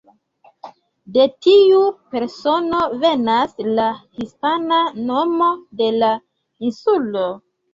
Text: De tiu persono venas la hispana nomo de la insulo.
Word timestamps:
De 1.17 1.25
tiu 1.45 1.81
persono 2.15 2.79
venas 3.05 3.53
la 3.81 3.85
hispana 4.23 4.81
nomo 5.11 5.51
de 5.83 5.93
la 6.01 6.11
insulo. 6.71 7.29